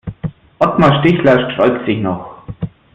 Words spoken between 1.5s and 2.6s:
sträubt sich noch.